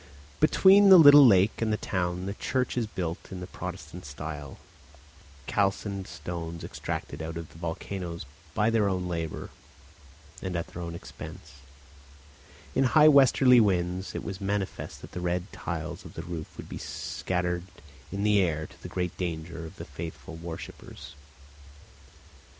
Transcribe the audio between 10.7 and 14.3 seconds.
own expense; in high westerly winds it